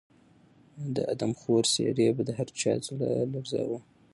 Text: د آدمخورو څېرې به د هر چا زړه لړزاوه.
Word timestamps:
د 0.95 0.97
آدمخورو 1.13 1.69
څېرې 1.73 2.07
به 2.15 2.21
د 2.27 2.29
هر 2.37 2.47
چا 2.59 2.73
زړه 2.87 3.09
لړزاوه. 3.33 3.79